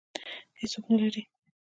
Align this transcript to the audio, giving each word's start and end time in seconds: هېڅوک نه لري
هېڅوک 0.59 0.83
نه 0.91 0.97
لري 1.01 1.21